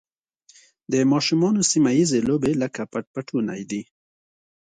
د 0.91 0.93
ماشومانو 1.11 1.61
سیمه 1.71 1.91
ییزې 1.97 2.19
لوبې 2.29 2.53
لکه 2.63 2.81
پټ 2.91 3.05
پټونی 3.13 3.61
دي. 3.69 3.81